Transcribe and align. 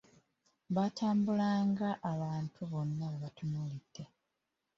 Baatambulanga 0.75 1.89
abantu 2.11 2.59
bonna 2.71 3.03
babatunuulidde. 3.13 4.03